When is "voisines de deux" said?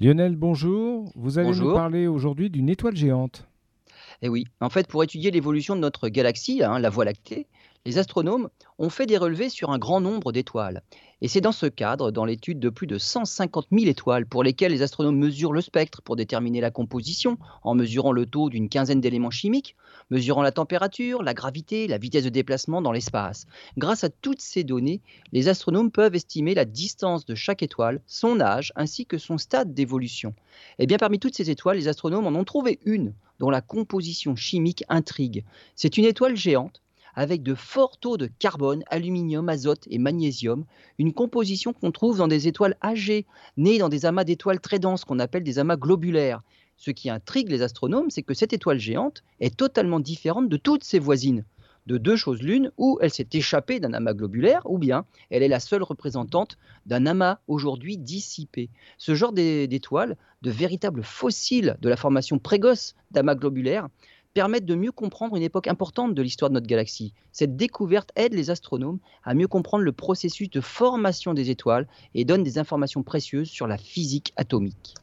50.98-52.16